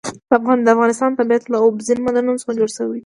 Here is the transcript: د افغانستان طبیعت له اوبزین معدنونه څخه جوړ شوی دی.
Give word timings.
د 0.65 0.69
افغانستان 0.73 1.11
طبیعت 1.19 1.43
له 1.47 1.57
اوبزین 1.65 1.97
معدنونه 2.01 2.39
څخه 2.41 2.57
جوړ 2.59 2.69
شوی 2.77 2.93
دی. 2.97 2.99